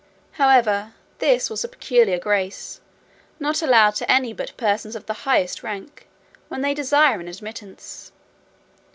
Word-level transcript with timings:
However, 0.31 0.93
this 1.19 1.47
was 1.47 1.63
a 1.63 1.67
peculiar 1.69 2.17
grace, 2.17 2.81
not 3.39 3.61
allowed 3.61 3.93
to 3.97 4.11
any 4.11 4.33
but 4.33 4.57
persons 4.57 4.95
of 4.95 5.05
the 5.05 5.13
highest 5.29 5.61
rank, 5.61 6.07
when 6.47 6.61
they 6.61 6.73
desire 6.73 7.19
an 7.19 7.27
admittance. 7.27 8.11